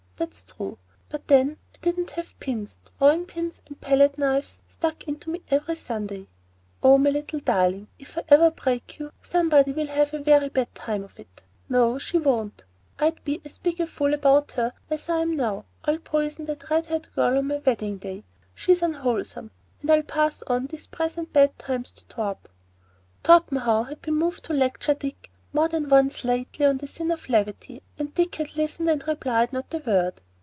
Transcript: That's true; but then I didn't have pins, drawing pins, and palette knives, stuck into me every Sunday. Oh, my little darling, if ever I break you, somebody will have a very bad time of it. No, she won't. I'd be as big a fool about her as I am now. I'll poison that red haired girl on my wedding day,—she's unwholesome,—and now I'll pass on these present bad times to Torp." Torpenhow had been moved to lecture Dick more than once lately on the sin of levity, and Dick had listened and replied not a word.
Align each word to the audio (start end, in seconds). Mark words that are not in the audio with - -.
That's 0.17 0.43
true; 0.43 0.77
but 1.09 1.27
then 1.27 1.57
I 1.73 1.77
didn't 1.81 2.11
have 2.11 2.39
pins, 2.39 2.77
drawing 2.99 3.25
pins, 3.25 3.63
and 3.65 3.81
palette 3.81 4.19
knives, 4.19 4.61
stuck 4.69 5.03
into 5.05 5.31
me 5.31 5.41
every 5.49 5.75
Sunday. 5.75 6.27
Oh, 6.83 6.99
my 6.99 7.09
little 7.09 7.39
darling, 7.39 7.87
if 7.97 8.19
ever 8.29 8.45
I 8.45 8.49
break 8.51 8.99
you, 8.99 9.11
somebody 9.23 9.71
will 9.71 9.87
have 9.87 10.13
a 10.13 10.19
very 10.19 10.49
bad 10.49 10.75
time 10.75 11.03
of 11.03 11.19
it. 11.19 11.41
No, 11.69 11.97
she 11.97 12.19
won't. 12.19 12.65
I'd 12.99 13.21
be 13.25 13.41
as 13.43 13.57
big 13.57 13.79
a 13.79 13.87
fool 13.87 14.13
about 14.13 14.51
her 14.51 14.71
as 14.91 15.09
I 15.09 15.23
am 15.23 15.35
now. 15.35 15.65
I'll 15.85 15.97
poison 15.97 16.45
that 16.45 16.69
red 16.69 16.85
haired 16.85 17.07
girl 17.15 17.39
on 17.39 17.47
my 17.47 17.57
wedding 17.65 17.97
day,—she's 17.97 18.83
unwholesome,—and 18.83 19.87
now 19.87 19.95
I'll 19.95 20.03
pass 20.03 20.43
on 20.43 20.67
these 20.67 20.85
present 20.85 21.33
bad 21.33 21.57
times 21.57 21.91
to 21.93 22.05
Torp." 22.05 22.47
Torpenhow 23.23 23.87
had 23.87 24.03
been 24.03 24.17
moved 24.17 24.43
to 24.45 24.53
lecture 24.53 24.93
Dick 24.93 25.29
more 25.53 25.67
than 25.67 25.89
once 25.89 26.23
lately 26.23 26.65
on 26.65 26.77
the 26.77 26.87
sin 26.87 27.11
of 27.11 27.27
levity, 27.27 27.83
and 27.99 28.13
Dick 28.15 28.35
had 28.35 28.55
listened 28.55 28.89
and 28.89 29.05
replied 29.05 29.51
not 29.51 29.65
a 29.73 29.77
word. 29.79 30.13